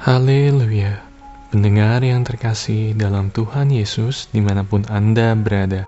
[0.00, 0.96] Haleluya!
[1.52, 5.84] Pendengar yang terkasih dalam Tuhan Yesus di mana pun Anda berada.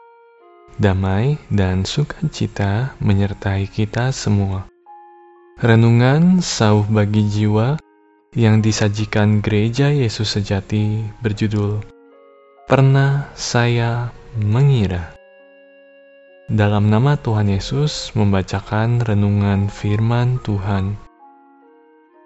[0.76, 4.68] Damai dan sukacita menyertai kita semua.
[5.64, 7.80] Renungan sauh bagi jiwa
[8.36, 11.80] yang disajikan Gereja Yesus Sejati berjudul
[12.68, 15.16] Pernah Saya Mengira.
[16.52, 21.00] Dalam nama Tuhan Yesus membacakan renungan firman Tuhan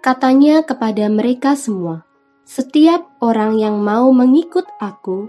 [0.07, 2.07] Katanya kepada mereka semua,
[2.47, 5.27] "Setiap orang yang mau mengikut Aku,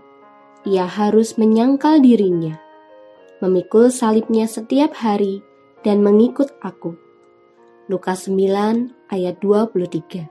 [0.63, 2.55] ia harus menyangkal dirinya,
[3.43, 5.43] memikul salibnya setiap hari,
[5.83, 6.95] dan mengikut Aku."
[7.91, 10.31] Lukas 9 ayat 23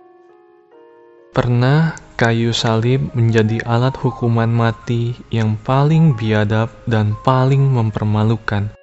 [1.36, 8.77] Pernah kayu salib menjadi alat hukuman mati yang paling biadab dan paling mempermalukan.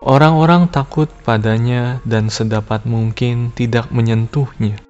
[0.00, 4.80] Orang-orang takut padanya dan sedapat mungkin tidak menyentuhnya.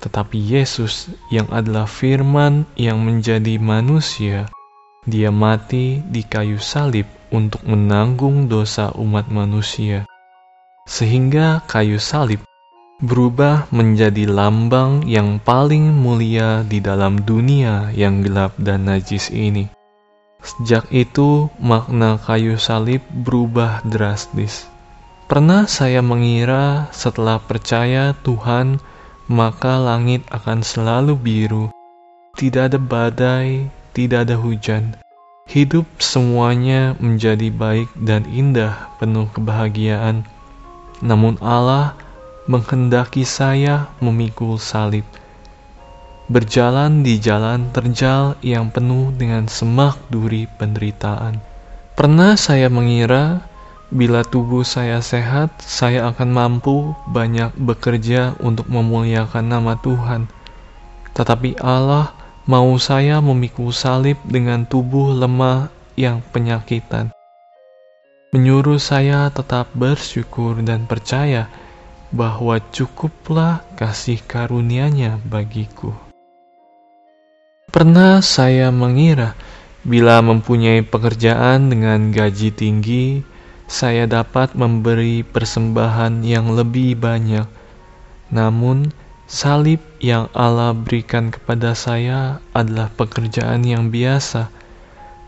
[0.00, 4.48] Tetapi Yesus yang adalah firman yang menjadi manusia,
[5.04, 10.08] dia mati di kayu salib untuk menanggung dosa umat manusia.
[10.88, 12.40] Sehingga kayu salib
[13.04, 19.81] berubah menjadi lambang yang paling mulia di dalam dunia yang gelap dan najis ini.
[20.42, 24.66] Sejak itu, makna kayu salib berubah drastis.
[25.30, 28.82] Pernah saya mengira setelah percaya Tuhan,
[29.30, 31.64] maka langit akan selalu biru,
[32.34, 34.98] tidak ada badai, tidak ada hujan.
[35.46, 40.26] Hidup semuanya menjadi baik dan indah, penuh kebahagiaan.
[41.02, 41.94] Namun Allah
[42.50, 45.06] menghendaki saya memikul salib
[46.30, 51.42] berjalan di jalan terjal yang penuh dengan semak duri penderitaan.
[51.98, 53.42] Pernah saya mengira
[53.92, 60.32] bila tubuh saya sehat, saya akan mampu banyak bekerja untuk memuliakan nama Tuhan.
[61.12, 62.16] Tetapi Allah
[62.48, 65.68] mau saya memikul salib dengan tubuh lemah
[66.00, 67.12] yang penyakitan.
[68.32, 71.52] Menyuruh saya tetap bersyukur dan percaya
[72.08, 76.11] bahwa cukuplah kasih karunia-Nya bagiku.
[77.72, 79.38] Pernah saya mengira
[79.86, 83.22] bila mempunyai pekerjaan dengan gaji tinggi,
[83.64, 87.48] saya dapat memberi persembahan yang lebih banyak.
[88.28, 88.92] Namun,
[89.24, 94.52] salib yang Allah berikan kepada saya adalah pekerjaan yang biasa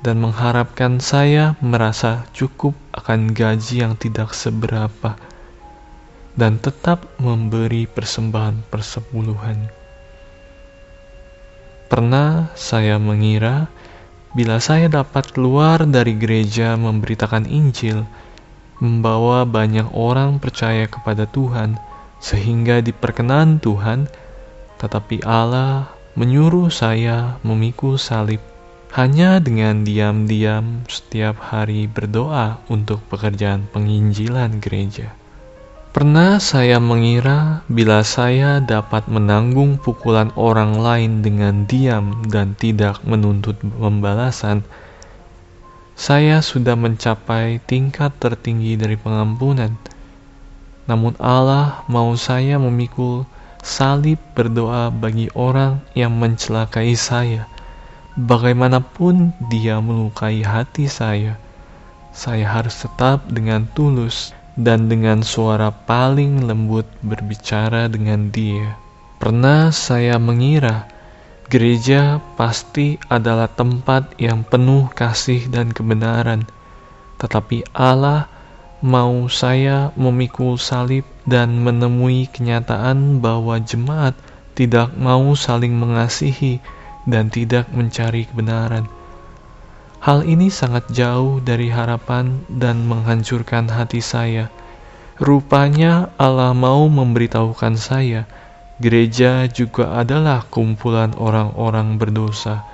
[0.05, 5.17] dan mengharapkan saya merasa cukup akan gaji yang tidak seberapa
[6.37, 9.84] dan tetap memberi persembahan persepuluhan.
[11.89, 13.69] Pernah saya mengira
[14.35, 18.03] bila saya dapat keluar dari gereja memberitakan Injil,
[18.83, 21.79] membawa banyak orang percaya kepada Tuhan,
[22.19, 24.11] sehingga diperkenan Tuhan,
[24.83, 28.43] tetapi Allah menyuruh saya memikul salib
[28.95, 35.11] hanya dengan diam-diam setiap hari berdoa untuk pekerjaan penginjilan gereja.
[35.95, 43.55] Pernah saya mengira bila saya dapat menanggung pukulan orang lain dengan diam dan tidak menuntut
[43.63, 44.67] pembalasan,
[45.95, 49.79] saya sudah mencapai tingkat tertinggi dari pengampunan.
[50.91, 53.23] Namun Allah mau saya memikul
[53.63, 57.47] salib berdoa bagi orang yang mencelakai saya.
[58.19, 61.39] Bagaimanapun dia melukai hati saya,
[62.11, 68.79] saya harus tetap dengan tulus dan dengan suara paling lembut berbicara dengan dia.
[69.19, 70.87] Pernah saya mengira
[71.51, 76.47] gereja pasti adalah tempat yang penuh kasih dan kebenaran,
[77.19, 78.31] tetapi Allah
[78.85, 84.13] mau saya memikul salib dan menemui kenyataan bahwa jemaat
[84.53, 86.61] tidak mau saling mengasihi
[87.09, 88.87] dan tidak mencari kebenaran.
[90.05, 94.53] Hal ini sangat jauh dari harapan dan menghancurkan hati saya.
[95.17, 98.29] Rupanya Allah mau memberitahukan saya,
[98.85, 102.69] gereja juga adalah kumpulan orang-orang berdosa.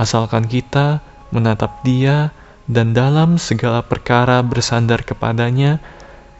[0.00, 2.32] Asalkan kita menatap Dia
[2.64, 5.84] dan dalam segala perkara bersandar kepadanya,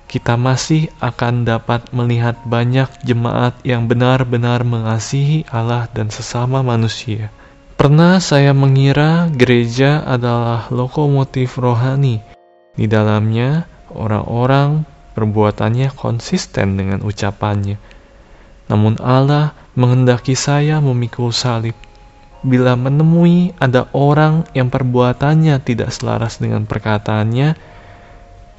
[0.09, 7.29] kita masih akan dapat melihat banyak jemaat yang benar-benar mengasihi Allah dan sesama manusia.
[7.81, 12.21] Pernah saya mengira gereja adalah lokomotif rohani.
[12.77, 13.65] Di dalamnya,
[13.97, 14.85] orang-orang
[15.17, 17.81] perbuatannya konsisten dengan ucapannya.
[18.69, 21.73] Namun Allah menghendaki saya memikul salib.
[22.45, 27.57] Bila menemui ada orang yang perbuatannya tidak selaras dengan perkataannya,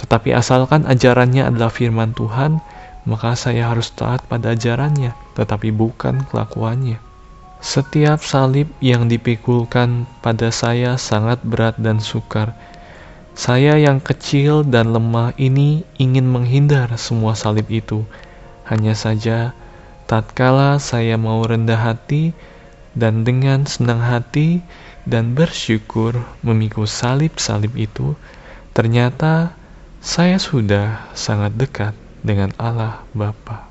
[0.01, 2.57] tetapi asalkan ajarannya adalah firman Tuhan,
[3.05, 7.10] maka saya harus taat pada ajarannya, tetapi bukan kelakuannya.
[7.61, 12.57] Setiap salib yang dipikulkan pada saya sangat berat dan sukar.
[13.37, 18.01] Saya yang kecil dan lemah ini ingin menghindar semua salib itu.
[18.65, 19.53] Hanya saja,
[20.09, 22.33] tatkala saya mau rendah hati
[22.97, 24.65] dan dengan senang hati
[25.07, 28.17] dan bersyukur memikul salib-salib itu,
[28.75, 29.55] ternyata
[30.01, 31.93] saya sudah sangat dekat
[32.25, 33.70] dengan Allah Bapa.